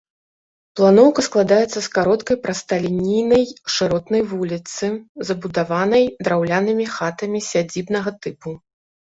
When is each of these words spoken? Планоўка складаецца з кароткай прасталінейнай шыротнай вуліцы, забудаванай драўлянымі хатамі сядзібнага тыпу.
Планоўка 0.79 1.23
складаецца 1.25 1.79
з 1.87 1.91
кароткай 1.97 2.37
прасталінейнай 2.45 3.43
шыротнай 3.73 4.21
вуліцы, 4.31 4.85
забудаванай 5.31 6.03
драўлянымі 6.29 6.85
хатамі 6.95 7.39
сядзібнага 7.51 8.09
тыпу. 8.27 8.61